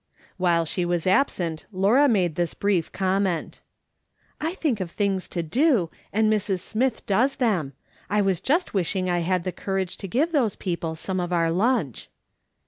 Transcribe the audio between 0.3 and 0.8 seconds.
While